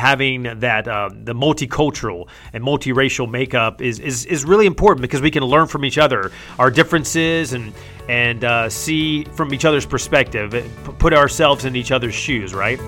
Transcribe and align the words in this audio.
having 0.00 0.42
that 0.60 0.88
uh, 0.88 1.10
the 1.12 1.34
multicultural 1.34 2.28
and 2.52 2.64
multiracial 2.64 3.30
makeup 3.30 3.82
is, 3.82 3.98
is 4.00 4.24
is 4.26 4.44
really 4.44 4.66
important 4.66 5.02
because 5.02 5.20
we 5.20 5.30
can 5.30 5.44
learn 5.44 5.66
from 5.66 5.84
each 5.84 5.98
other 5.98 6.32
our 6.58 6.70
differences 6.70 7.52
and 7.52 7.72
and 8.08 8.42
uh, 8.44 8.68
see 8.68 9.24
from 9.24 9.54
each 9.54 9.64
other's 9.64 9.86
perspective, 9.86 10.50
put 10.98 11.12
ourselves 11.12 11.64
in 11.64 11.76
each 11.76 11.92
other's 11.92 12.14
shoes, 12.14 12.52
right? 12.52 12.80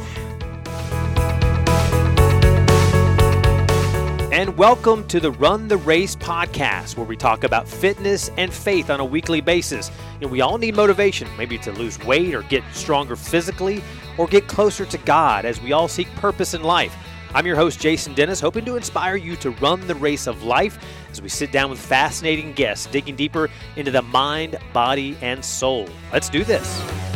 And 4.43 4.59
welcome 4.59 5.07
to 5.07 5.21
the 5.21 5.31
Run 5.31 5.69
the 5.69 5.77
Race 5.77 6.17
podcast, 6.17 6.97
where 6.97 7.07
we 7.07 7.17
talk 7.17 7.45
about 7.45 7.69
fitness 7.69 8.29
and 8.37 8.53
faith 8.53 8.91
on 8.91 8.99
a 8.99 9.05
weekly 9.05 9.41
basis. 9.41 9.93
Know, 10.21 10.27
we 10.27 10.41
all 10.41 10.59
need 10.59 10.75
motivation, 10.75 11.29
maybe 11.39 11.59
to 11.59 11.71
lose 11.71 11.97
weight 12.01 12.35
or 12.35 12.43
get 12.43 12.65
stronger 12.73 13.15
physically 13.15 13.85
or 14.19 14.27
get 14.27 14.49
closer 14.49 14.85
to 14.85 14.99
God 14.99 15.45
as 15.45 15.61
we 15.61 15.71
all 15.71 15.87
seek 15.87 16.13
purpose 16.17 16.55
in 16.55 16.65
life. 16.65 16.93
I'm 17.33 17.47
your 17.47 17.55
host, 17.55 17.79
Jason 17.79 18.15
Dennis, 18.15 18.41
hoping 18.41 18.65
to 18.65 18.75
inspire 18.75 19.15
you 19.15 19.37
to 19.37 19.51
run 19.51 19.87
the 19.87 19.95
race 19.95 20.27
of 20.27 20.43
life 20.43 20.77
as 21.13 21.23
we 21.23 21.29
sit 21.29 21.53
down 21.53 21.71
with 21.71 21.79
fascinating 21.79 22.53
guests, 22.53 22.87
digging 22.87 23.15
deeper 23.15 23.49
into 23.77 23.93
the 23.93 24.03
mind, 24.03 24.59
body, 24.73 25.17
and 25.23 25.45
soul. 25.45 25.89
Let's 26.13 26.29
do 26.29 26.43
this. 26.43 27.12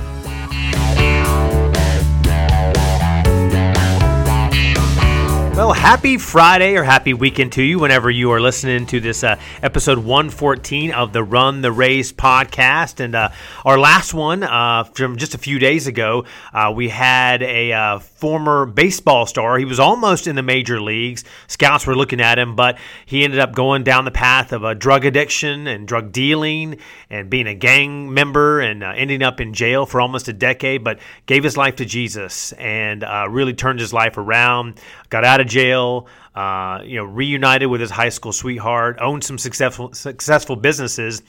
Well, 5.67 5.75
happy 5.75 6.17
Friday 6.17 6.77
or 6.77 6.85
happy 6.85 7.13
weekend 7.13 7.55
to 7.55 7.63
you 7.63 7.81
whenever 7.81 8.09
you 8.09 8.31
are 8.31 8.41
listening 8.41 8.87
to 8.87 9.01
this 9.01 9.25
uh, 9.25 9.35
episode 9.65 9.99
114 9.99 10.93
of 10.93 11.13
the 11.13 11.25
Run 11.25 11.61
the 11.61 11.73
Race 11.73 12.13
podcast. 12.13 13.01
And 13.01 13.17
uh, 13.17 13.31
our 13.65 13.77
last 13.77 14.15
one 14.15 14.45
uh, 14.45 14.85
from 14.85 15.17
just 15.17 15.35
a 15.35 15.39
few 15.39 15.59
days 15.59 15.89
ago, 15.89 16.25
uh, 16.53 16.73
we 16.73 16.89
had 16.89 17.43
a 17.43 17.73
uh, 17.73 17.99
former 17.99 18.65
baseball 18.65 19.27
star. 19.27 19.59
He 19.59 19.65
was 19.65 19.81
almost 19.81 20.29
in 20.29 20.37
the 20.37 20.43
major 20.45 20.81
leagues. 20.81 21.25
Scouts 21.49 21.85
were 21.85 21.97
looking 21.97 22.21
at 22.21 22.39
him, 22.39 22.55
but 22.55 22.79
he 23.05 23.25
ended 23.25 23.41
up 23.41 23.53
going 23.53 23.83
down 23.83 24.05
the 24.05 24.13
path 24.13 24.53
of 24.53 24.63
a 24.63 24.73
drug 24.73 25.05
addiction 25.05 25.67
and 25.67 25.89
drug 25.89 26.13
dealing 26.13 26.79
and 27.11 27.29
being 27.29 27.49
a 27.49 27.57
gang 27.57 28.15
member 28.15 28.61
and 28.61 28.85
uh, 28.85 28.93
ending 28.95 29.21
up 29.21 29.41
in 29.41 29.53
jail 29.53 29.85
for 29.85 30.01
almost 30.01 30.29
a 30.29 30.33
decade, 30.33 30.85
but 30.85 31.01
gave 31.27 31.43
his 31.43 31.57
life 31.57 31.75
to 31.75 31.85
Jesus 31.85 32.53
and 32.53 33.05
really 33.29 33.53
turned 33.53 33.81
his 33.81 33.93
life 33.93 34.17
around 34.17 34.81
got 35.09 35.25
out 35.25 35.41
of 35.41 35.47
jail, 35.47 35.56
uh, 35.57 36.83
you 36.85 36.97
know, 36.97 37.05
reunited 37.05 37.71
with 37.71 37.81
his 37.81 37.91
high 37.91 38.11
school 38.11 38.31
sweetheart, 38.31 38.99
owned 39.01 39.25
some 39.25 39.39
successful 39.39 39.95
successful 39.95 40.55
businesses, 40.55 41.23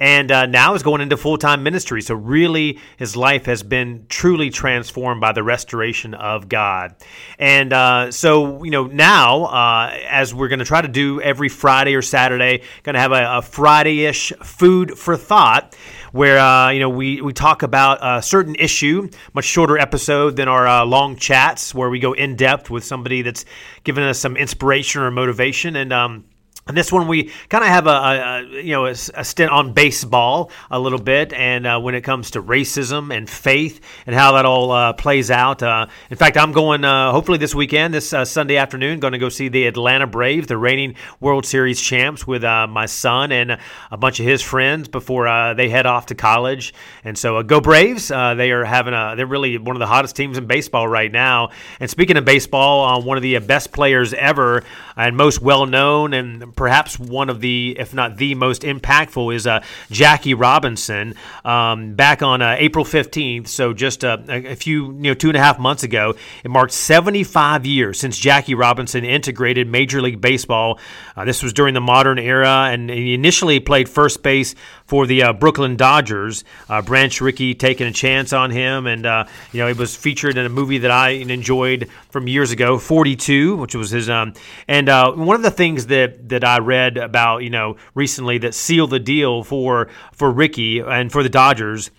and 0.00 0.32
uh, 0.32 0.46
now 0.46 0.74
is 0.74 0.82
going 0.82 1.02
into 1.02 1.18
full 1.18 1.36
time 1.36 1.62
ministry. 1.62 2.00
So 2.00 2.14
really, 2.14 2.78
his 2.96 3.14
life 3.14 3.44
has 3.44 3.62
been 3.62 4.06
truly 4.08 4.48
transformed 4.48 5.20
by 5.20 5.32
the 5.32 5.42
restoration 5.42 6.14
of 6.14 6.48
God. 6.48 6.94
And 7.38 7.74
uh, 7.74 8.10
so 8.10 8.64
you 8.64 8.70
know 8.70 8.86
now, 8.86 9.44
uh, 9.44 9.98
as 10.08 10.32
we're 10.32 10.48
going 10.48 10.60
to 10.60 10.64
try 10.64 10.80
to 10.80 10.88
do 10.88 11.20
every 11.20 11.50
Friday 11.50 11.94
or 11.94 12.02
Saturday, 12.02 12.62
going 12.84 12.94
to 12.94 13.00
have 13.00 13.12
a, 13.12 13.38
a 13.38 13.42
Friday 13.42 14.06
ish 14.06 14.32
food 14.42 14.98
for 14.98 15.16
thought 15.18 15.76
where 16.14 16.38
uh, 16.38 16.70
you 16.70 16.78
know 16.78 16.88
we, 16.88 17.20
we 17.20 17.32
talk 17.32 17.64
about 17.64 17.98
a 18.00 18.22
certain 18.22 18.54
issue, 18.54 19.10
much 19.34 19.46
shorter 19.46 19.76
episode 19.76 20.36
than 20.36 20.46
our 20.46 20.64
uh, 20.64 20.84
long 20.84 21.16
chats, 21.16 21.74
where 21.74 21.90
we 21.90 21.98
go 21.98 22.12
in 22.12 22.36
depth 22.36 22.70
with 22.70 22.84
somebody 22.84 23.22
that's 23.22 23.44
given 23.82 24.04
us 24.04 24.20
some 24.20 24.36
inspiration 24.36 25.02
or 25.02 25.10
motivation. 25.10 25.74
And 25.74 25.92
um, 25.92 26.24
and 26.66 26.74
this 26.74 26.90
one, 26.90 27.08
we 27.08 27.30
kind 27.50 27.62
of 27.62 27.68
have 27.68 27.86
a, 27.86 27.90
a, 27.90 28.62
you 28.62 28.72
know 28.72 28.86
a, 28.86 28.92
a, 28.92 29.24
stint 29.24 29.50
on 29.50 29.74
baseball 29.74 30.50
a 30.70 30.80
little 30.80 30.98
bit, 30.98 31.34
and 31.34 31.66
uh, 31.66 31.78
when 31.78 31.94
it 31.94 32.00
comes 32.00 32.30
to 32.30 32.42
racism 32.42 33.14
and 33.14 33.28
faith 33.28 33.82
and 34.06 34.16
how 34.16 34.32
that 34.32 34.46
all 34.46 34.70
uh, 34.70 34.94
plays 34.94 35.30
out. 35.30 35.62
Uh, 35.62 35.88
in 36.08 36.16
fact, 36.16 36.38
I'm 36.38 36.52
going 36.52 36.82
uh, 36.82 37.12
hopefully 37.12 37.36
this 37.36 37.54
weekend, 37.54 37.92
this 37.92 38.14
uh, 38.14 38.24
Sunday 38.24 38.56
afternoon, 38.56 38.98
going 38.98 39.12
to 39.12 39.18
go 39.18 39.28
see 39.28 39.48
the 39.48 39.66
Atlanta 39.66 40.06
Braves, 40.06 40.46
the 40.46 40.56
reigning 40.56 40.94
World 41.20 41.44
Series 41.44 41.78
champs, 41.78 42.26
with 42.26 42.44
uh, 42.44 42.66
my 42.66 42.86
son 42.86 43.30
and 43.30 43.58
a 43.90 43.96
bunch 43.98 44.18
of 44.20 44.24
his 44.24 44.40
friends 44.40 44.88
before 44.88 45.54
they 45.54 45.68
head 45.68 45.84
off 45.84 46.06
to 46.06 46.14
college. 46.14 46.72
And 47.04 47.18
so, 47.18 47.42
go 47.42 47.60
Braves! 47.60 48.08
they 48.08 48.52
are 48.52 48.64
having 48.64 48.94
a 48.94 49.14
they're 49.16 49.26
really 49.26 49.58
one 49.58 49.76
of 49.76 49.80
the 49.80 49.86
hottest 49.86 50.16
teams 50.16 50.38
in 50.38 50.46
baseball 50.46 50.88
right 50.88 51.12
now. 51.12 51.50
And 51.78 51.90
speaking 51.90 52.16
of 52.16 52.24
baseball, 52.24 53.02
one 53.02 53.18
of 53.18 53.22
the 53.22 53.38
best 53.40 53.70
players 53.70 54.14
ever 54.14 54.64
and 54.96 55.14
most 55.14 55.42
well 55.42 55.66
known 55.66 56.14
and 56.14 56.53
perhaps 56.56 56.98
one 56.98 57.30
of 57.30 57.40
the, 57.40 57.76
if 57.78 57.94
not 57.94 58.16
the 58.16 58.34
most 58.34 58.62
impactful, 58.62 59.34
is 59.34 59.46
uh, 59.46 59.62
Jackie 59.90 60.34
Robinson. 60.34 61.14
Um, 61.44 61.94
back 61.94 62.22
on 62.22 62.42
uh, 62.42 62.56
April 62.58 62.84
15th, 62.84 63.48
so 63.48 63.72
just 63.72 64.04
uh, 64.04 64.18
a 64.28 64.54
few, 64.54 64.86
you 64.86 65.02
know, 65.02 65.14
two 65.14 65.28
and 65.28 65.36
a 65.36 65.40
half 65.40 65.58
months 65.58 65.82
ago, 65.82 66.14
it 66.42 66.50
marked 66.50 66.72
75 66.72 67.66
years 67.66 67.98
since 67.98 68.18
Jackie 68.18 68.54
Robinson 68.54 69.04
integrated 69.04 69.68
Major 69.68 70.00
League 70.00 70.20
Baseball. 70.20 70.78
Uh, 71.16 71.24
this 71.24 71.42
was 71.42 71.52
during 71.52 71.74
the 71.74 71.80
modern 71.80 72.18
era, 72.18 72.68
and 72.70 72.90
he 72.90 73.14
initially 73.14 73.60
played 73.60 73.88
first 73.88 74.22
base 74.22 74.54
for 74.86 75.06
the 75.06 75.22
uh, 75.22 75.32
Brooklyn 75.32 75.76
Dodgers. 75.76 76.44
Uh, 76.68 76.82
Branch 76.82 77.20
Rickey 77.20 77.54
taking 77.54 77.86
a 77.86 77.92
chance 77.92 78.32
on 78.32 78.50
him, 78.50 78.86
and 78.86 79.04
you 79.52 79.60
know, 79.60 79.68
it 79.68 79.76
was 79.76 79.96
featured 79.96 80.36
in 80.36 80.46
a 80.46 80.50
movie 80.50 80.78
that 80.78 80.90
I 80.90 81.10
enjoyed 81.10 81.88
from 82.10 82.28
years 82.28 82.50
ago, 82.50 82.78
42, 82.78 83.56
which 83.56 83.74
was 83.74 83.90
his. 83.90 84.08
Um, 84.10 84.34
and 84.68 84.88
one 84.88 85.36
of 85.36 85.42
the 85.42 85.50
things 85.50 85.86
that 85.86 86.28
that 86.28 86.43
I 86.44 86.58
read 86.58 86.96
about, 86.96 87.38
you 87.38 87.50
know, 87.50 87.76
recently 87.94 88.38
that 88.38 88.54
sealed 88.54 88.90
the 88.90 89.00
deal 89.00 89.42
for 89.42 89.88
for 90.12 90.30
Rickey 90.30 90.80
and 90.80 91.10
for 91.10 91.22
the 91.22 91.28
Dodgers 91.28 91.90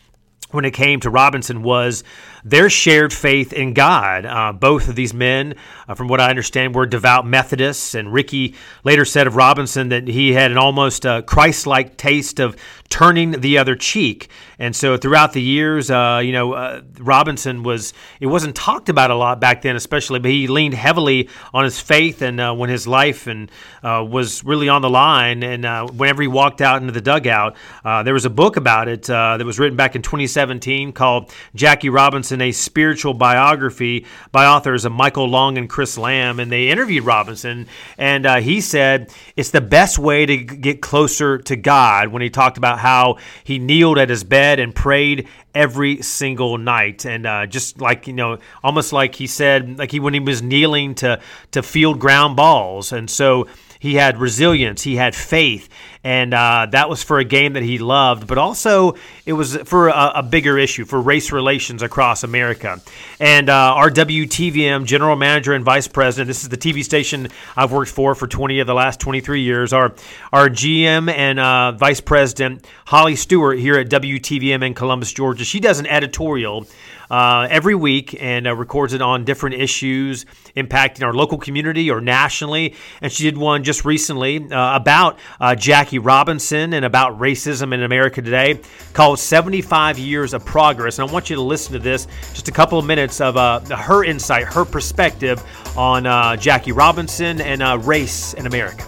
when 0.52 0.66
it 0.66 0.72
came 0.72 1.00
to 1.02 1.10
Robinson 1.10 1.64
was 1.64 2.04
their 2.44 2.70
shared 2.70 3.12
faith 3.12 3.52
in 3.52 3.74
God. 3.74 4.26
Uh, 4.26 4.54
both 4.54 4.88
of 4.88 4.96
these 4.96 5.14
men, 5.14 5.56
uh, 5.88 5.96
from 5.96 6.08
what 6.08 6.22
I 6.22 6.30
understand, 6.30 6.76
were 6.76 6.86
devout 6.86 7.26
Methodists, 7.26 7.96
and 7.96 8.14
Rickey 8.14 8.56
later 8.84 9.06
said 9.06 9.28
of 9.28 9.36
Robinson 9.36 9.90
that 9.90 10.08
he 10.08 10.34
had 10.34 10.52
an 10.52 10.58
almost 10.58 11.06
uh, 11.06 11.22
Christ 11.24 11.68
like 11.68 11.98
taste 11.98 12.40
of 12.40 12.56
turning 12.96 13.32
the 13.42 13.58
other 13.58 13.76
cheek. 13.76 14.30
And 14.58 14.74
so 14.74 14.96
throughout 14.96 15.34
the 15.34 15.42
years, 15.42 15.92
uh, 15.92 16.22
you 16.24 16.32
know, 16.32 16.54
uh, 16.54 16.82
Robinson 16.98 17.62
was, 17.62 17.94
it 18.22 18.28
wasn't 18.28 18.56
talked 18.56 18.88
about 18.88 19.12
a 19.12 19.16
lot 19.16 19.42
back 19.42 19.64
then, 19.64 19.76
especially, 19.76 20.20
but 20.20 20.32
he 20.32 20.48
leaned 20.48 20.76
heavily 20.76 21.28
on 21.54 21.66
his 21.66 21.78
faith 21.78 22.22
and 22.22 22.40
uh, 22.40 22.54
when 22.54 22.70
his 22.70 22.88
life 22.88 23.28
and 23.28 23.52
was 23.84 24.46
really 24.46 24.70
on 24.70 24.82
the 24.82 24.90
line. 24.90 25.44
And 25.44 25.66
whenever 26.00 26.22
he 26.22 26.30
walked 26.30 26.62
out 26.62 26.80
into 26.80 26.94
the 26.94 27.02
dugout, 27.02 27.58
there 27.84 28.14
was 28.14 28.24
a 28.24 28.30
book 28.30 28.56
about 28.56 28.88
it 28.88 29.04
that 29.04 29.46
was 29.46 29.60
written 29.60 29.76
back 29.76 29.98
in 29.98 30.02
2017 30.02 30.94
called 30.94 31.34
Jackie 31.54 31.90
Robinson 31.90 32.40
a 32.40 32.54
spiritual 32.54 33.14
biography 33.14 34.06
by 34.32 34.46
authors 34.46 34.86
of 34.86 34.94
Michael 34.94 35.28
Long 35.28 35.58
and 35.58 35.70
Chris 35.70 35.98
Lamb, 35.98 36.40
and 36.40 36.50
they 36.50 36.70
interviewed 36.70 37.04
Robinson, 37.04 37.68
and 37.98 38.26
uh, 38.26 38.38
he 38.38 38.62
said 38.62 39.12
it's 39.36 39.52
the 39.52 39.60
best 39.60 40.00
way 40.00 40.26
to 40.26 40.38
get 40.38 40.82
closer 40.82 41.38
to 41.40 41.56
God 41.56 42.08
when 42.08 42.22
he 42.22 42.30
talked 42.30 42.58
about 42.58 42.80
how 42.86 43.18
he 43.44 43.58
kneeled 43.58 43.98
at 43.98 44.10
his 44.10 44.24
bed 44.24 44.60
and 44.60 44.76
prayed 44.76 45.28
every 45.56 46.02
single 46.04 46.60
night. 46.60 47.06
And 47.06 47.26
uh, 47.26 47.48
just 47.48 47.82
like 47.82 48.06
you 48.06 48.14
know 48.14 48.38
almost 48.64 48.94
like 48.94 49.16
he 49.16 49.26
said 49.26 49.80
like 49.80 49.92
he 49.92 50.00
when 50.00 50.14
he 50.14 50.20
was 50.20 50.44
kneeling 50.44 50.94
to 50.96 51.20
to 51.52 51.64
field 51.64 52.00
ground 52.00 52.36
balls. 52.36 52.92
And 52.92 53.10
so 53.10 53.48
he 53.80 53.96
had 53.96 54.18
resilience, 54.18 54.84
he 54.84 54.96
had 54.96 55.16
faith, 55.16 55.70
and 56.06 56.36
uh, 56.36 56.68
that 56.70 56.88
was 56.88 57.02
for 57.02 57.18
a 57.18 57.24
game 57.24 57.54
that 57.54 57.64
he 57.64 57.80
loved, 57.80 58.28
but 58.28 58.38
also 58.38 58.94
it 59.26 59.34
was 59.34 59.56
for 59.66 59.88
a, 59.88 60.12
a 60.18 60.24
bigger 60.24 60.56
issue 60.56 60.86
for 60.86 61.02
race 61.02 61.32
relations 61.32 61.82
across 61.82 62.24
America. 62.24 62.80
And 63.20 63.50
uh, 63.50 63.74
our 63.74 63.90
WTVM 63.90 64.86
general 64.86 65.16
manager 65.16 65.54
and 65.54 65.66
vice 65.66 65.88
president, 65.88 66.28
this 66.28 66.44
is 66.44 66.50
the 66.50 66.58
TV 66.58 66.84
station 66.84 67.30
I've 67.58 67.72
worked 67.72 67.90
for 67.90 68.14
for 68.14 68.28
20 68.28 68.60
of 68.60 68.68
the 68.68 68.76
last 68.76 69.00
23 69.00 69.42
years, 69.42 69.74
our, 69.74 69.96
our 70.32 70.48
GM 70.48 71.12
and 71.12 71.40
uh, 71.40 71.72
vice 71.72 72.02
president, 72.02 72.68
Holly 72.86 73.16
Stewart, 73.16 73.58
here 73.58 73.80
at 73.80 73.90
WTVM 73.90 74.64
in 74.64 74.76
Columbus, 74.76 75.12
Georgia, 75.12 75.44
she 75.44 75.60
does 75.60 75.80
an 75.80 75.88
editorial 75.88 76.68
uh, 77.10 77.48
every 77.50 77.76
week 77.76 78.16
and 78.22 78.48
uh, 78.48 78.56
records 78.56 78.94
it 78.94 79.02
on 79.02 79.26
different 79.26 79.56
issues 79.56 80.26
impacting 80.56 81.04
our 81.04 81.14
local 81.14 81.38
community 81.38 81.90
or 81.92 82.02
nationally. 82.02 82.76
And 83.02 83.12
she 83.12 83.24
did 83.24 83.38
one 83.38 83.64
just 83.64 83.86
recently 83.86 84.52
uh, 84.52 84.76
about 84.76 85.20
uh, 85.40 85.56
Jackie 85.96 86.06
Robinson 86.06 86.74
and 86.74 86.84
about 86.84 87.18
racism 87.20 87.74
in 87.74 87.84
America 87.84 88.22
today 88.22 88.60
called 88.92 89.18
75 89.18 89.98
Years 89.98 90.34
of 90.34 90.44
Progress. 90.44 91.00
And 91.00 91.10
I 91.10 91.14
want 91.14 91.30
you 91.30 91.38
to 91.38 91.42
listen 91.42 91.72
to 91.72 91.80
this, 91.80 92.06
just 92.34 92.50
a 92.50 92.52
couple 92.52 92.78
of 92.78 92.86
minutes 92.86 93.22
of 93.22 93.38
uh, 93.38 93.62
her 93.78 94.04
insight, 94.04 94.44
her 94.44 94.66
perspective 94.66 95.42
on 95.78 96.06
uh, 96.06 96.36
Jackie 96.36 96.74
Robinson 96.74 97.40
and 97.40 97.88
race 97.88 98.34
in 98.34 98.46
America. 98.46 98.84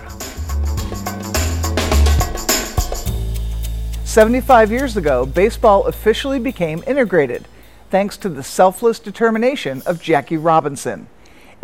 75 4.03 4.69
years 4.69 4.98
ago, 4.98 5.25
baseball 5.25 5.86
officially 5.86 6.39
became 6.39 6.83
integrated 6.86 7.48
thanks 7.89 8.18
to 8.18 8.27
the 8.27 8.44
selfless 8.44 9.00
determination 9.00 9.81
of 9.86 10.01
Jackie 10.01 10.36
Robinson. 10.36 11.07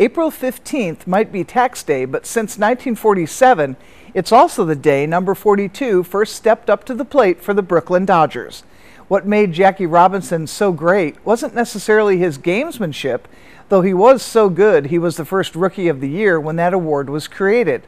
April 0.00 0.30
15th 0.30 1.06
might 1.06 1.30
be 1.30 1.44
tax 1.44 1.82
day, 1.82 2.04
but 2.04 2.26
since 2.26 2.58
1947, 2.58 3.76
it's 4.12 4.32
also 4.32 4.64
the 4.64 4.74
day 4.74 5.06
number 5.06 5.34
42 5.34 6.02
first 6.02 6.34
stepped 6.34 6.68
up 6.68 6.84
to 6.84 6.94
the 6.94 7.04
plate 7.04 7.40
for 7.40 7.54
the 7.54 7.62
Brooklyn 7.62 8.04
Dodgers. 8.04 8.64
What 9.06 9.26
made 9.26 9.52
Jackie 9.52 9.86
Robinson 9.86 10.46
so 10.46 10.72
great 10.72 11.24
wasn't 11.24 11.54
necessarily 11.54 12.18
his 12.18 12.38
gamesmanship, 12.38 13.22
Though 13.68 13.82
he 13.82 13.94
was 13.94 14.22
so 14.22 14.48
good, 14.48 14.86
he 14.86 14.98
was 14.98 15.16
the 15.16 15.24
first 15.24 15.56
Rookie 15.56 15.88
of 15.88 16.00
the 16.00 16.08
Year 16.08 16.38
when 16.38 16.56
that 16.56 16.74
award 16.74 17.08
was 17.08 17.28
created. 17.28 17.86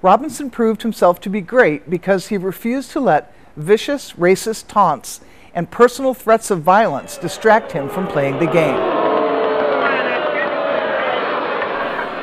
Robinson 0.00 0.50
proved 0.50 0.82
himself 0.82 1.20
to 1.20 1.30
be 1.30 1.40
great 1.40 1.90
because 1.90 2.28
he 2.28 2.38
refused 2.38 2.92
to 2.92 3.00
let 3.00 3.34
vicious, 3.56 4.12
racist 4.12 4.68
taunts 4.68 5.20
and 5.54 5.70
personal 5.70 6.14
threats 6.14 6.50
of 6.50 6.62
violence 6.62 7.16
distract 7.16 7.72
him 7.72 7.88
from 7.88 8.06
playing 8.06 8.38
the 8.38 8.46
game. 8.46 8.95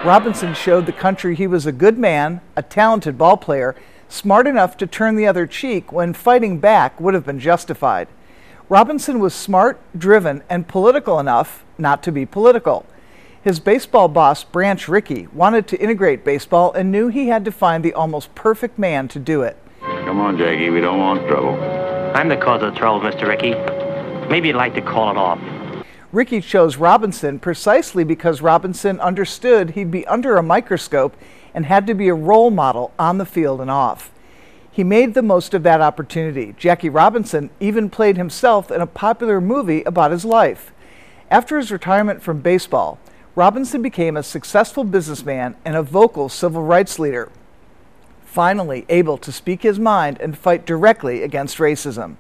Robinson 0.04 0.54
showed 0.54 0.86
the 0.86 0.92
country 0.92 1.34
he 1.34 1.48
was 1.48 1.66
a 1.66 1.72
good 1.72 1.98
man, 1.98 2.42
a 2.58 2.62
talented 2.62 3.18
ball 3.18 3.38
player, 3.38 3.74
smart 4.10 4.48
enough 4.48 4.76
to 4.76 4.86
turn 4.86 5.16
the 5.16 5.26
other 5.26 5.48
cheek 5.48 5.94
when 5.94 6.14
fighting 6.14 6.60
back 6.60 7.00
would 7.00 7.14
have 7.14 7.26
been 7.26 7.40
justified. 7.40 8.10
Robinson 8.68 9.22
was 9.22 9.34
smart, 9.34 9.80
driven, 9.98 10.44
and 10.50 10.68
political 10.68 11.20
enough 11.20 11.64
not 11.78 12.04
to 12.04 12.12
be 12.12 12.26
political. 12.26 12.86
His 13.42 13.62
baseball 13.62 14.10
boss, 14.10 14.44
Branch 14.44 14.90
Rickey, 14.90 15.28
wanted 15.32 15.68
to 15.68 15.82
integrate 15.82 16.26
baseball 16.26 16.74
and 16.74 16.92
knew 16.92 17.08
he 17.08 17.30
had 17.30 17.46
to 17.46 17.52
find 17.52 17.82
the 17.82 17.94
almost 17.94 18.36
perfect 18.36 18.78
man 18.78 19.08
to 19.08 19.20
do 19.20 19.42
it. 19.42 19.58
Come 19.80 20.20
on, 20.20 20.38
Jackie, 20.38 20.70
we 20.70 20.82
don't 20.82 21.00
want 21.00 21.26
trouble. 21.30 21.58
I'm 22.14 22.28
the 22.28 22.36
cause 22.36 22.62
of 22.62 22.74
the 22.74 22.78
trouble, 22.78 23.00
Mr. 23.00 23.26
Rickey. 23.26 23.54
Maybe 24.30 24.50
you'd 24.50 24.58
like 24.58 24.74
to 24.74 24.82
call 24.82 25.12
it 25.12 25.18
off. 25.18 25.40
Rickey 26.14 26.42
chose 26.42 26.78
Robinson 26.78 27.40
precisely 27.40 28.04
because 28.04 28.40
Robinson 28.40 29.00
understood 29.00 29.72
he'd 29.72 29.90
be 29.90 30.06
under 30.06 30.38
a 30.38 30.44
microscope 30.44 31.18
and 31.56 31.66
had 31.66 31.88
to 31.88 31.96
be 31.96 32.08
a 32.08 32.14
role 32.14 32.52
model 32.52 32.94
on 33.00 33.18
the 33.18 33.26
field 33.26 33.60
and 33.60 33.72
off. 33.72 34.12
He 34.72 34.84
made 34.84 35.16
the 35.16 35.24
most 35.24 35.56
of 35.56 35.64
that 35.64 35.82
opportunity. 35.82 36.54
Jackie 36.56 36.88
Robinson 36.88 37.50
even 37.60 37.90
played 37.90 38.16
himself 38.16 38.70
in 38.70 38.80
a 38.80 38.86
popular 38.86 39.42
movie 39.42 39.82
about 39.86 40.12
his 40.12 40.24
life. 40.24 40.72
After 41.32 41.58
his 41.58 41.72
retirement 41.72 42.22
from 42.22 42.42
baseball, 42.42 43.00
Robinson 43.34 43.82
became 43.82 44.16
a 44.16 44.22
successful 44.22 44.84
businessman 44.84 45.56
and 45.66 45.76
a 45.76 45.82
vocal 45.82 46.30
civil 46.30 46.62
rights 46.62 47.00
leader, 47.00 47.32
finally 48.24 48.86
able 48.88 49.18
to 49.18 49.32
speak 49.32 49.64
his 49.64 49.80
mind 49.80 50.20
and 50.22 50.38
fight 50.38 50.64
directly 50.64 51.24
against 51.24 51.58
racism. 51.58 52.18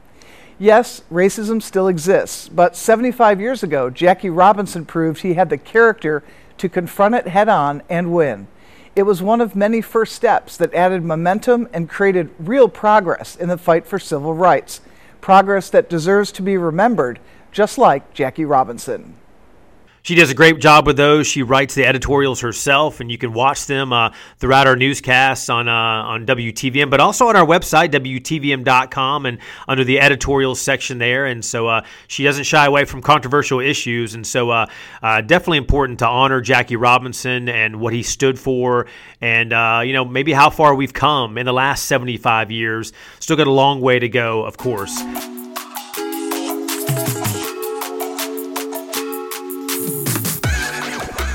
Yes, 0.60 1.02
racism 1.12 1.62
still 1.62 1.88
exists, 1.88 2.48
but 2.48 2.76
75 2.76 3.42
years 3.42 3.64
ago, 3.64 3.90
Jackie 3.90 4.30
Robinson 4.30 4.86
proved 4.86 5.22
he 5.22 5.34
had 5.34 5.50
the 5.50 5.58
character 5.58 6.24
to 6.58 6.70
confront 6.70 7.16
it 7.16 7.28
head 7.28 7.50
on 7.50 7.82
and 7.90 8.14
win. 8.14 8.48
It 8.96 9.04
was 9.04 9.24
one 9.24 9.42
of 9.42 9.56
many 9.56 9.82
first 9.82 10.14
steps 10.14 10.56
that 10.58 10.74
added 10.74 11.04
momentum 11.04 11.68
and 11.74 11.90
created 11.90 12.30
real 12.38 12.70
progress 12.70 13.36
in 13.36 13.50
the 13.50 13.58
fight 13.58 13.88
for 13.88 13.98
civil 13.98 14.36
rights, 14.36 14.82
progress 15.20 15.70
that 15.72 15.90
deserves 15.90 16.32
to 16.34 16.44
be 16.44 16.58
remembered, 16.58 17.20
just 17.52 17.80
like 17.80 18.14
Jackie 18.14 18.46
Robinson. 18.46 19.16
She 20.04 20.16
does 20.16 20.30
a 20.30 20.36
great 20.36 20.60
job 20.60 20.86
with 20.86 20.98
those. 20.98 21.28
She 21.28 21.44
writes 21.44 21.76
the 21.76 21.86
editorials 21.86 22.42
herself, 22.42 23.00
and 23.00 23.10
you 23.10 23.18
can 23.18 23.32
watch 23.32 23.68
them 23.68 23.94
uh, 23.94 24.12
throughout 24.38 24.68
our 24.68 24.76
newscasts 24.76 25.48
on 25.48 25.70
uh, 25.70 25.72
on 25.72 26.26
WTVM, 26.26 26.90
but 26.90 27.00
also 27.00 27.30
on 27.30 27.38
our 27.38 27.46
website 27.46 27.92
WTVM.com 27.92 29.26
and 29.26 29.38
under 29.66 29.86
the 29.86 30.02
editorials 30.02 30.60
section 30.60 30.98
there. 30.98 31.26
And 31.26 31.44
so 31.44 31.70
uh, 31.70 31.86
she 32.08 32.26
doesn't 32.26 32.44
shy 32.44 32.66
away 32.66 32.84
from 32.84 33.02
controversial 33.02 33.62
issues, 33.62 34.14
and 34.14 34.28
so 34.28 34.50
uh, 34.50 34.66
uh, 35.02 35.22
definitely 35.22 35.60
important 35.60 36.00
to 36.00 36.08
honor 36.08 36.42
Jackie 36.42 36.76
Robinson 36.76 37.48
and 37.48 37.80
what 37.80 37.94
he 37.94 38.04
stood 38.04 38.38
for, 38.38 38.88
and 39.22 39.54
uh, 39.54 39.84
you 39.86 39.94
know 39.94 40.04
maybe 40.04 40.34
how 40.34 40.50
far 40.50 40.76
we've 40.76 40.94
come 40.94 41.38
in 41.38 41.46
the 41.46 41.54
last 41.54 41.86
75 41.86 42.52
years. 42.52 42.92
Still 43.22 43.38
got 43.38 43.48
a 43.48 43.52
long 43.52 43.80
way 43.80 44.00
to 44.00 44.10
go, 44.10 44.44
of 44.44 44.58
course. 44.58 45.02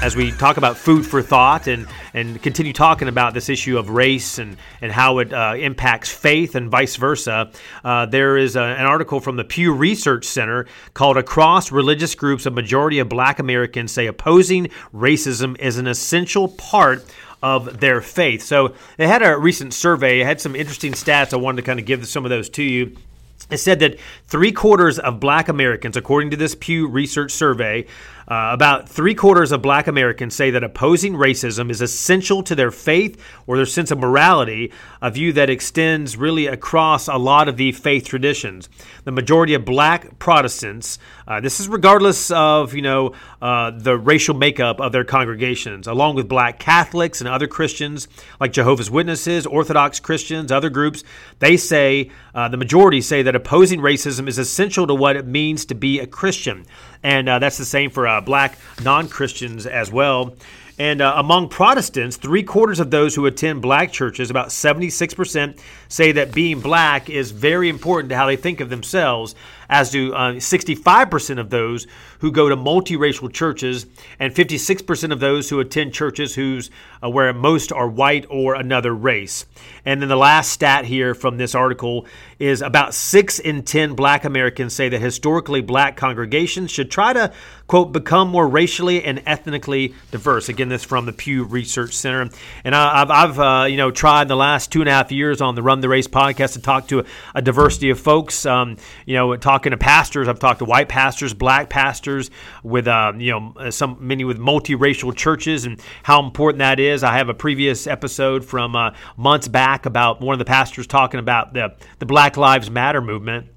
As 0.08 0.16
we 0.16 0.32
talk 0.32 0.56
about 0.56 0.74
food 0.74 1.04
for 1.04 1.20
thought 1.20 1.66
and, 1.66 1.86
and 2.14 2.42
continue 2.42 2.72
talking 2.72 3.08
about 3.08 3.34
this 3.34 3.50
issue 3.50 3.76
of 3.76 3.90
race 3.90 4.38
and, 4.38 4.56
and 4.80 4.90
how 4.90 5.18
it 5.18 5.30
uh, 5.34 5.54
impacts 5.54 6.10
faith 6.10 6.54
and 6.54 6.70
vice 6.70 6.96
versa, 6.96 7.52
uh, 7.84 8.06
there 8.06 8.38
is 8.38 8.56
a, 8.56 8.62
an 8.62 8.86
article 8.86 9.20
from 9.20 9.36
the 9.36 9.44
Pew 9.44 9.70
Research 9.70 10.24
Center 10.24 10.64
called 10.94 11.18
Across 11.18 11.72
Religious 11.72 12.14
Groups, 12.14 12.46
a 12.46 12.50
majority 12.50 13.00
of 13.00 13.10
black 13.10 13.38
Americans 13.38 13.92
say 13.92 14.06
opposing 14.06 14.70
racism 14.94 15.60
is 15.60 15.76
an 15.76 15.86
essential 15.86 16.48
part 16.48 17.04
of 17.42 17.78
their 17.78 18.00
faith. 18.00 18.40
So 18.42 18.74
they 18.96 19.06
had 19.06 19.22
a 19.22 19.36
recent 19.36 19.74
survey, 19.74 20.22
it 20.22 20.24
had 20.24 20.40
some 20.40 20.56
interesting 20.56 20.92
stats. 20.92 21.34
I 21.34 21.36
wanted 21.36 21.56
to 21.56 21.66
kind 21.66 21.78
of 21.78 21.84
give 21.84 22.08
some 22.08 22.24
of 22.24 22.30
those 22.30 22.48
to 22.48 22.62
you. 22.62 22.96
It 23.50 23.58
said 23.58 23.80
that 23.80 23.98
three 24.26 24.52
quarters 24.52 24.98
of 24.98 25.20
black 25.20 25.48
Americans, 25.48 25.96
according 25.96 26.30
to 26.30 26.36
this 26.36 26.54
Pew 26.54 26.88
Research 26.88 27.32
survey, 27.32 27.86
uh, 28.28 28.50
about 28.52 28.86
three 28.86 29.14
quarters 29.14 29.52
of 29.52 29.62
black 29.62 29.86
Americans 29.86 30.34
say 30.34 30.50
that 30.50 30.62
opposing 30.62 31.14
racism 31.14 31.70
is 31.70 31.80
essential 31.80 32.42
to 32.42 32.54
their 32.54 32.70
faith 32.70 33.18
or 33.46 33.56
their 33.56 33.64
sense 33.64 33.90
of 33.90 33.98
morality, 33.98 34.70
a 35.00 35.10
view 35.10 35.32
that 35.32 35.48
extends 35.48 36.14
really 36.14 36.46
across 36.46 37.08
a 37.08 37.16
lot 37.16 37.48
of 37.48 37.56
the 37.56 37.72
faith 37.72 38.06
traditions. 38.06 38.68
The 39.04 39.12
majority 39.12 39.54
of 39.54 39.64
black 39.64 40.18
Protestants, 40.18 40.98
uh, 41.26 41.40
this 41.40 41.58
is 41.58 41.68
regardless 41.68 42.30
of 42.30 42.74
you 42.74 42.82
know 42.82 43.14
uh, 43.40 43.70
the 43.70 43.96
racial 43.96 44.34
makeup 44.34 44.78
of 44.78 44.92
their 44.92 45.04
congregations, 45.04 45.86
along 45.86 46.16
with 46.16 46.28
black 46.28 46.58
Catholics 46.58 47.22
and 47.22 47.28
other 47.28 47.46
Christians 47.46 48.08
like 48.38 48.52
Jehovah's 48.52 48.90
Witnesses, 48.90 49.46
Orthodox 49.46 50.00
Christians, 50.00 50.52
other 50.52 50.68
groups, 50.68 51.02
they 51.38 51.56
say 51.56 52.10
uh, 52.34 52.48
the 52.48 52.58
majority 52.58 53.00
say 53.00 53.22
that 53.22 53.34
opposing 53.34 53.80
racism 53.80 54.28
is 54.28 54.38
essential 54.38 54.86
to 54.86 54.94
what 54.94 55.16
it 55.16 55.26
means 55.26 55.64
to 55.64 55.74
be 55.74 55.98
a 55.98 56.06
Christian 56.06 56.66
and 57.02 57.28
uh, 57.28 57.38
that's 57.38 57.58
the 57.58 57.64
same 57.64 57.90
for 57.90 58.06
uh, 58.06 58.17
black 58.20 58.58
non 58.82 59.08
Christians 59.08 59.66
as 59.66 59.90
well. 59.92 60.34
And 60.78 61.00
uh, 61.00 61.14
among 61.16 61.48
Protestants, 61.48 62.16
three 62.16 62.44
quarters 62.44 62.78
of 62.78 62.90
those 62.90 63.14
who 63.14 63.26
attend 63.26 63.62
black 63.62 63.90
churches, 63.90 64.30
about 64.30 64.48
76%, 64.48 65.58
say 65.88 66.12
that 66.12 66.32
being 66.32 66.60
black 66.60 67.10
is 67.10 67.30
very 67.30 67.68
important 67.68 68.10
to 68.10 68.16
how 68.16 68.26
they 68.26 68.36
think 68.36 68.60
of 68.60 68.68
themselves, 68.68 69.34
as 69.68 69.90
do 69.90 70.14
uh, 70.14 70.34
65% 70.34 71.38
of 71.38 71.50
those 71.50 71.86
who 72.20 72.32
go 72.32 72.48
to 72.48 72.56
multiracial 72.56 73.32
churches, 73.32 73.86
and 74.18 74.34
56% 74.34 75.12
of 75.12 75.20
those 75.20 75.50
who 75.50 75.60
attend 75.60 75.94
churches 75.94 76.34
whose 76.34 76.70
uh, 77.02 77.08
where 77.08 77.32
most 77.32 77.72
are 77.72 77.88
white 77.88 78.26
or 78.28 78.54
another 78.54 78.94
race. 78.94 79.46
And 79.84 80.02
then 80.02 80.08
the 80.08 80.16
last 80.16 80.50
stat 80.50 80.84
here 80.84 81.14
from 81.14 81.36
this 81.36 81.54
article 81.54 82.06
is 82.38 82.62
about 82.62 82.94
six 82.94 83.38
in 83.38 83.62
10 83.62 83.94
black 83.94 84.24
Americans 84.24 84.74
say 84.74 84.88
that 84.88 85.00
historically 85.00 85.60
black 85.60 85.96
congregations 85.96 86.70
should 86.70 86.90
try 86.90 87.12
to, 87.12 87.32
quote, 87.66 87.92
become 87.92 88.28
more 88.28 88.48
racially 88.48 89.04
and 89.04 89.22
ethnically 89.26 89.94
diverse. 90.10 90.48
Again, 90.48 90.68
this 90.68 90.84
from 90.84 91.06
the 91.06 91.12
Pew 91.12 91.44
Research 91.44 91.94
Center. 91.94 92.30
And 92.64 92.74
I, 92.74 92.98
have 92.98 93.10
I've 93.10 93.38
uh, 93.38 93.66
you 93.66 93.76
know, 93.76 93.90
tried 93.90 94.28
the 94.28 94.36
last 94.36 94.72
two 94.72 94.80
and 94.80 94.88
a 94.88 94.92
half 94.92 95.12
years 95.12 95.40
on 95.40 95.54
the 95.54 95.62
Run 95.62 95.77
the 95.80 95.88
Race 95.88 96.06
podcast 96.06 96.54
to 96.54 96.60
talk 96.60 96.88
to 96.88 97.00
a, 97.00 97.04
a 97.36 97.42
diversity 97.42 97.90
of 97.90 97.98
folks. 97.98 98.46
Um, 98.46 98.76
you 99.06 99.14
know, 99.14 99.36
talking 99.36 99.70
to 99.70 99.76
pastors, 99.76 100.28
I've 100.28 100.38
talked 100.38 100.60
to 100.60 100.64
white 100.64 100.88
pastors, 100.88 101.34
black 101.34 101.70
pastors, 101.70 102.30
with 102.62 102.88
uh, 102.88 103.12
you 103.16 103.32
know 103.32 103.54
uh, 103.56 103.70
some 103.70 103.96
many 104.00 104.24
with 104.24 104.38
multiracial 104.38 105.14
churches 105.14 105.64
and 105.64 105.80
how 106.02 106.22
important 106.22 106.58
that 106.58 106.80
is. 106.80 107.02
I 107.02 107.16
have 107.16 107.28
a 107.28 107.34
previous 107.34 107.86
episode 107.86 108.44
from 108.44 108.76
uh, 108.76 108.90
months 109.16 109.48
back 109.48 109.86
about 109.86 110.20
one 110.20 110.34
of 110.34 110.38
the 110.38 110.44
pastors 110.44 110.86
talking 110.86 111.20
about 111.20 111.52
the 111.52 111.74
the 111.98 112.06
Black 112.06 112.36
Lives 112.36 112.70
Matter 112.70 113.00
movement. 113.00 113.48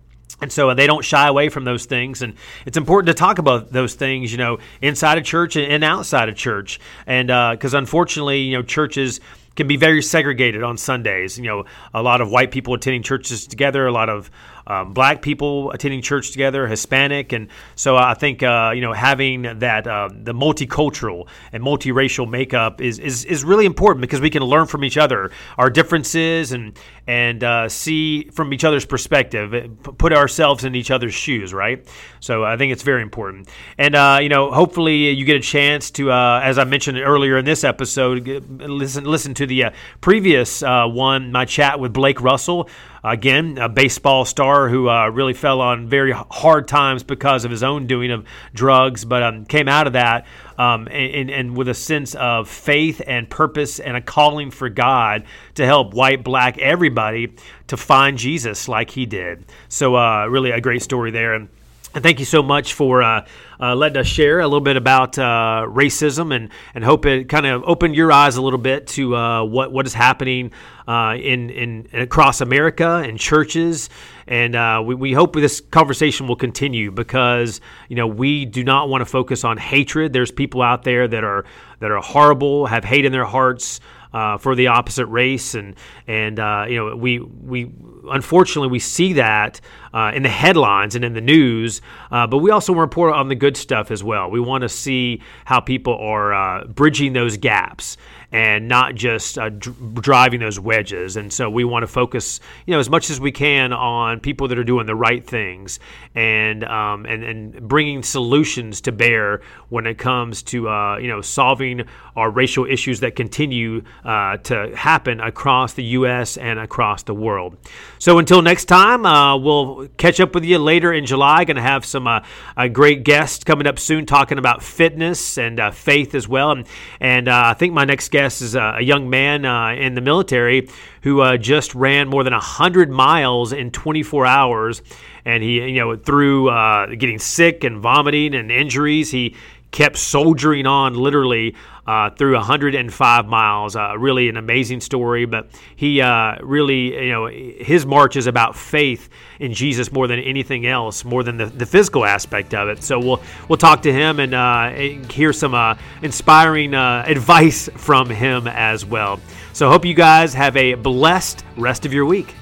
And 0.42 0.52
so 0.52 0.74
they 0.74 0.88
don't 0.88 1.06
shy 1.06 1.28
away 1.28 1.50
from 1.50 1.66
those 1.66 1.86
things. 1.86 2.24
And 2.24 2.34
it's 2.66 2.78
important 2.78 3.08
to 3.08 3.14
talk 3.14 3.38
about 3.38 3.72
those 3.72 3.94
things, 3.94 4.32
you 4.32 4.40
know, 4.40 4.58
inside 4.82 5.20
a 5.20 5.22
church 5.22 5.56
and 5.56 5.84
outside 5.84 6.30
of 6.30 6.36
church. 6.36 6.80
And 7.06 7.28
because 7.28 7.76
uh, 7.76 7.78
unfortunately, 7.78 8.42
you 8.42 8.58
know, 8.58 8.64
churches 8.64 9.20
can 9.56 9.68
be 9.68 9.78
very 9.78 10.02
segregated 10.02 10.64
on 10.64 10.78
Sundays. 10.78 11.38
You 11.38 11.46
know, 11.46 11.66
a 11.94 12.02
lot 12.02 12.22
of 12.22 12.30
white 12.30 12.52
people 12.52 12.74
attending 12.74 13.04
churches 13.04 13.48
together, 13.48 13.86
a 13.86 13.92
lot 13.92 14.10
of 14.10 14.32
um, 14.68 14.94
black 14.94 15.22
people 15.22 15.72
attending 15.72 16.02
church 16.02 16.32
together, 16.32 16.68
Hispanic, 16.68 17.34
and 17.34 17.48
so 17.76 17.98
I 17.98 18.14
think 18.14 18.44
uh, 18.44 18.72
you 18.76 18.82
know 18.82 18.94
having 18.94 19.60
that 19.60 19.88
uh, 19.88 20.10
the 20.12 20.34
multicultural 20.34 21.28
and 21.52 21.64
multiracial 21.64 22.30
makeup 22.30 22.82
is, 22.82 23.00
is 23.00 23.26
is 23.26 23.44
really 23.44 23.66
important 23.66 24.02
because 24.02 24.22
we 24.22 24.30
can 24.30 24.44
learn 24.44 24.68
from 24.68 24.84
each 24.84 24.98
other 24.98 25.32
our 25.58 25.70
differences 25.70 26.52
and 26.52 26.78
and 27.08 27.44
uh, 27.44 27.68
see 27.68 28.26
from 28.26 28.54
each 28.54 28.64
other's 28.64 28.86
perspective, 28.86 29.54
eh, 29.54 29.68
put 29.98 30.14
ourselves 30.14 30.64
in 30.64 30.76
each 30.76 30.92
other's 30.92 31.14
shoes, 31.14 31.54
right? 31.54 31.88
So 32.20 32.44
I 32.44 32.58
think 32.58 32.72
it's 32.72 32.84
very 32.84 33.02
important, 33.02 33.50
and 33.78 33.96
uh, 33.96 34.20
you 34.22 34.30
know 34.30 34.52
hopefully 34.52 35.10
you 35.12 35.26
get 35.26 35.38
a 35.38 35.42
chance 35.42 35.92
to, 35.92 36.12
uh, 36.12 36.42
as 36.44 36.58
I 36.58 36.64
mentioned 36.64 37.00
earlier 37.00 37.38
in 37.38 37.46
this 37.46 37.64
episode, 37.64 38.28
listen 38.60 39.06
listen 39.06 39.34
to 39.36 39.46
the 39.46 39.66
uh, 39.66 39.72
previous 40.02 40.62
one, 40.62 41.32
my 41.32 41.46
chat 41.46 41.80
with 41.80 41.94
Blake 41.94 42.22
Russell. 42.22 42.70
Again, 43.04 43.58
a 43.58 43.68
baseball 43.68 44.26
star 44.26 44.61
who 44.70 44.90
uh, 44.90 45.10
really 45.10 45.34
fell 45.34 45.62
on 45.62 45.88
very 45.88 46.12
hard 46.12 46.68
times 46.68 47.04
because 47.04 47.46
of 47.46 47.52
his 47.52 47.64
own 47.64 47.88
doing 47.88 48.12
of 48.12 48.26
drugs, 48.54 49.06
but 49.06 49.24
um, 49.24 49.46
came 49.46 49.68
out 49.68 49.88
of 49.88 49.94
that 49.94 50.26
um, 50.58 50.88
and, 50.90 51.30
and, 51.30 51.58
with 51.58 51.68
a 51.68 51.74
sense 51.74 52.16
of 52.16 52.48
faith 52.48 53.02
and 53.06 53.30
purpose 53.30 53.80
and 53.80 53.98
a 53.98 54.02
calling 54.02 54.52
for 54.52 54.70
God 54.70 55.24
to 55.56 55.66
help 55.66 55.94
white, 55.94 56.24
black, 56.24 56.58
everybody 56.60 57.34
to 57.68 57.78
find 57.78 58.18
Jesus 58.18 58.68
like 58.68 58.90
he 58.90 59.06
did. 59.06 59.46
So, 59.70 59.96
uh, 59.96 60.26
really, 60.28 60.52
a 60.52 60.62
great 60.62 60.82
story 60.82 61.12
there. 61.12 61.34
And 61.34 61.50
thank 61.94 62.20
you 62.20 62.26
so 62.26 62.42
much 62.42 62.74
for 62.74 63.04
uh, 63.04 63.26
uh, 63.60 63.76
letting 63.76 63.98
us 63.98 64.08
share 64.08 64.40
a 64.40 64.46
little 64.46 64.62
bit 64.62 64.78
about 64.78 65.20
uh, 65.20 65.66
racism 65.68 66.34
and, 66.34 66.50
and 66.74 66.84
hope 66.84 67.06
it 67.06 67.28
kind 67.30 67.46
of 67.46 67.64
opened 67.66 67.96
your 67.96 68.12
eyes 68.12 68.38
a 68.38 68.42
little 68.42 68.60
bit 68.60 68.88
to 68.88 69.16
uh, 69.16 69.44
what, 69.44 69.72
what 69.72 69.86
is 69.86 69.94
happening 69.94 70.52
uh, 70.88 71.16
in, 71.16 71.50
in, 71.50 71.88
across 71.94 72.42
America 72.42 73.04
in 73.04 73.18
churches. 73.18 73.90
And 74.28 74.56
uh, 74.56 74.82
we, 74.86 74.96
we 74.96 75.14
hope 75.14 75.34
this 75.34 75.60
conversation 75.60 76.28
will 76.28 76.36
continue 76.36 76.92
because 76.92 77.60
you 77.90 77.96
know 77.96 78.08
we 78.08 78.46
do 78.46 78.64
not 78.64 78.88
want 78.88 79.02
to 79.02 79.06
focus 79.06 79.44
on 79.44 79.58
hatred. 79.58 80.14
There's 80.14 80.32
people 80.32 80.62
out 80.62 80.84
there 80.84 81.08
that 81.08 81.24
are 81.24 81.46
that 81.80 81.92
are 81.92 82.02
horrible, 82.02 82.68
have 82.68 82.86
hate 82.86 83.06
in 83.06 83.12
their 83.12 83.26
hearts. 83.26 83.80
Uh, 84.14 84.38
for 84.38 84.56
the 84.56 84.68
opposite 84.68 85.06
race, 85.06 85.56
and 85.56 85.74
and 86.06 86.38
uh, 86.38 86.66
you 86.68 86.76
know 86.76 86.98
we 86.98 87.20
we 87.20 87.72
unfortunately 88.10 88.70
we 88.70 88.80
see 88.80 89.14
that 89.14 89.62
uh, 89.94 90.12
in 90.14 90.24
the 90.24 90.30
headlines 90.30 90.96
and 90.96 91.04
in 91.04 91.14
the 91.14 91.22
news, 91.22 91.82
uh, 92.12 92.28
but 92.28 92.38
we 92.38 92.52
also 92.52 92.74
report 92.74 93.14
on 93.14 93.28
the 93.28 93.36
good 93.36 93.58
stuff 93.58 93.92
as 93.92 94.04
well. 94.04 94.30
We 94.32 94.40
want 94.40 94.62
to 94.62 94.70
see 94.70 95.22
how 95.46 95.60
people 95.60 95.96
are 95.98 96.34
uh, 96.34 96.66
bridging 96.66 97.14
those 97.14 97.38
gaps 97.38 97.98
and 98.32 98.68
not 98.68 98.96
just 98.96 99.38
uh, 99.38 99.50
dr- 99.50 100.02
driving 100.02 100.40
those 100.40 100.60
wedges. 100.60 101.18
And 101.18 101.32
so 101.32 101.50
we 101.50 101.64
want 101.66 101.84
to 101.84 101.88
focus, 101.88 102.40
you 102.66 102.74
know, 102.74 102.80
as 102.80 102.90
much 102.90 103.10
as 103.10 103.20
we 103.20 103.32
can 103.32 103.74
on 103.74 104.20
people 104.22 104.48
that 104.48 104.58
are 104.58 104.64
doing 104.64 104.86
the 104.86 104.96
right 104.96 105.26
things 105.26 105.80
and 106.16 106.64
um, 106.64 107.06
and 107.06 107.24
and 107.24 107.68
bringing 107.68 108.04
solutions 108.04 108.82
to 108.82 108.92
bear 108.92 109.42
when 109.70 109.86
it 109.86 109.98
comes 109.98 110.44
to 110.44 110.70
uh, 110.70 110.98
you 110.98 111.08
know 111.08 111.22
solving 111.22 111.84
our 112.16 112.30
racial 112.30 112.66
issues 112.66 113.02
that 113.02 113.16
continue 113.16 113.84
uh, 114.06 114.38
to 114.38 114.76
happen 114.76 115.20
across 115.20 115.74
the 115.74 115.84
U.S. 115.84 116.38
and 116.38 116.60
across 116.60 117.04
the 117.04 117.14
world. 117.14 117.58
So 118.00 118.18
until 118.18 118.42
next 118.42 118.66
time, 118.66 119.06
uh, 119.06 119.38
we'll 119.38 119.88
catch 119.98 120.20
up 120.20 120.34
with 120.36 120.44
you 120.44 120.58
later 120.58 120.94
in 120.94 121.06
July. 121.06 121.44
Going 121.44 121.56
to 121.56 121.62
have 121.62 121.84
some 121.86 122.08
uh, 122.08 122.22
a 122.56 122.70
great 122.70 123.04
guest 123.04 123.46
coming 123.46 123.68
up 123.68 123.78
soon, 123.78 124.06
talking 124.06 124.38
about 124.38 124.64
fitness 124.64 125.38
and 125.38 125.60
uh, 125.60 125.72
faith 125.72 126.16
as 126.16 126.28
well. 126.28 126.52
And 126.52 126.68
and 127.02 127.28
I 127.28 127.54
think 127.54 127.74
my 127.74 127.84
next 127.84 128.10
guest 128.10 128.21
is 128.42 128.56
a, 128.56 128.76
a 128.78 128.82
young 128.82 129.10
man 129.10 129.46
uh, 129.46 129.70
in 129.70 129.96
the 129.96 130.02
military 130.02 130.70
who 131.02 131.22
uh, 131.22 131.38
just 131.38 131.74
ran 131.74 132.08
more 132.08 132.24
than 132.24 132.34
100 132.34 132.90
miles 132.90 133.54
in 133.54 133.72
24 133.72 134.26
hours. 134.26 134.82
And 135.26 135.44
he, 135.44 135.62
you 135.62 135.80
know, 135.80 135.96
through 135.96 136.50
uh, 136.50 136.88
getting 136.88 137.20
sick 137.20 137.64
and 137.64 137.80
vomiting 137.80 138.36
and 138.36 138.52
injuries, 138.52 139.12
he 139.12 139.36
kept 139.72 139.98
soldiering 139.98 140.68
on 140.68 140.94
literally 140.96 141.56
uh, 141.92 142.10
through 142.10 142.36
105 142.36 143.26
miles. 143.26 143.76
Uh, 143.76 143.98
really 143.98 144.30
an 144.30 144.38
amazing 144.38 144.80
story, 144.80 145.26
but 145.26 145.50
he 145.76 146.00
uh, 146.00 146.38
really, 146.42 146.96
you 147.08 147.12
know, 147.12 147.28
his 147.28 147.86
march 147.86 148.16
is 148.16 148.28
about 148.28 148.56
faith 148.56 149.10
in 149.42 149.54
Jesus 149.54 149.92
more 149.92 150.08
than 150.08 150.18
anything 150.20 150.66
else, 150.66 151.04
more 151.04 151.22
than 151.22 151.36
the, 151.36 151.48
the 151.48 151.66
physical 151.66 152.06
aspect 152.06 152.54
of 152.54 152.70
it. 152.70 152.82
So 152.82 152.98
we'll 152.98 153.22
we'll 153.50 153.58
talk 153.58 153.82
to 153.82 153.92
him 153.92 154.22
and 154.22 154.34
uh, 154.34 154.70
hear 155.12 155.34
some 155.34 155.54
uh, 155.54 155.76
inspiring 156.02 156.74
uh, 156.74 157.04
advice 157.06 157.68
from 157.76 158.10
him 158.10 158.48
as 158.48 158.86
well. 158.86 159.20
So 159.52 159.70
hope 159.70 159.84
you 159.84 159.94
guys 159.94 160.34
have 160.34 160.56
a 160.56 160.76
blessed 160.76 161.44
rest 161.58 161.86
of 161.86 161.92
your 161.92 162.06
week. 162.06 162.34